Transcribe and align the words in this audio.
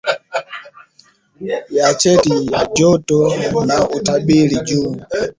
ya 1.69 1.93
chati 1.93 2.45
ya 2.51 2.65
joto 2.73 3.35
na 3.65 3.89
utabiri 3.89 4.59
juu 4.59 4.95